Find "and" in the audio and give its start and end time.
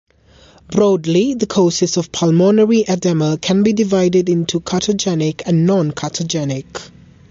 5.45-5.67